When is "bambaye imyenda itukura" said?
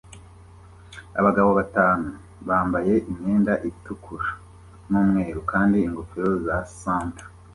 2.47-4.29